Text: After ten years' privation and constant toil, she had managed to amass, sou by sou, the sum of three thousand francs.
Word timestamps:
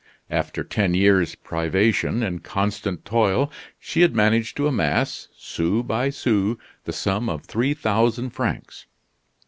After 0.31 0.63
ten 0.63 0.95
years' 0.95 1.35
privation 1.35 2.23
and 2.23 2.43
constant 2.43 3.05
toil, 3.05 3.51
she 3.77 4.01
had 4.01 4.15
managed 4.15 4.57
to 4.57 4.65
amass, 4.65 5.27
sou 5.37 5.83
by 5.83 6.09
sou, 6.09 6.57
the 6.85 6.91
sum 6.91 7.29
of 7.29 7.43
three 7.45 7.75
thousand 7.75 8.31
francs. 8.31 8.87